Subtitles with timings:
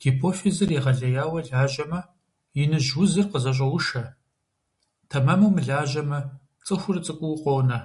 [0.00, 2.00] Гипофизыр егъэлеяуэ лажьэмэ,
[2.62, 4.04] иныжь узыр къызэщӀоушэ,
[5.08, 6.18] тэмэму мылажьэмэ-
[6.66, 7.78] цӀыхур цӀыкӀуу къонэ.